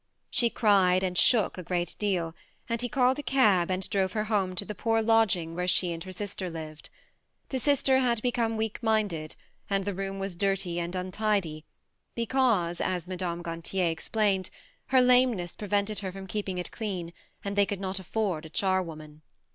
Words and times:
She 0.31 0.49
cried 0.49 1.03
and 1.03 1.15
shook 1.15 1.59
a 1.59 1.63
great 1.63 1.95
deal, 1.99 2.33
and 2.67 2.81
he 2.81 2.89
called 2.89 3.19
a 3.19 3.21
cab 3.21 3.69
and 3.69 3.87
drove 3.87 4.13
her 4.13 4.23
home 4.23 4.55
to 4.55 4.65
the 4.65 4.73
poor 4.73 4.99
lodging 4.99 5.53
where 5.53 5.67
she 5.67 5.93
and 5.93 6.03
her 6.05 6.11
sister 6.11 6.49
lived. 6.49 6.89
The 7.49 7.59
sister 7.59 7.99
had 7.99 8.19
become 8.23 8.57
weak 8.57 8.81
minded, 8.81 9.35
and 9.69 9.85
the 9.85 9.93
room 9.93 10.17
was 10.17 10.35
dirty 10.35 10.79
and 10.79 10.95
untidy, 10.95 11.65
because, 12.15 12.81
as 12.81 13.07
Mme. 13.07 13.43
Gantier 13.43 13.91
explained, 13.91 14.49
her 14.87 15.03
lame 15.03 15.33
ness 15.33 15.55
prevented 15.55 15.99
her 15.99 16.11
from 16.11 16.25
keeping 16.25 16.57
it 16.57 16.71
clean, 16.71 17.13
and 17.45 17.55
they 17.55 17.67
could 17.67 17.79
not 17.79 17.99
afford 17.99 18.47
a 18.47 18.49
charwoman. 18.49 19.21